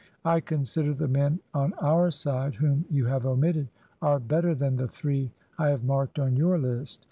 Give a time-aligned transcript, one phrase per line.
[0.25, 3.67] I consider the men on our side whom you have omitted
[4.01, 6.99] are better than the three I have marked on your list.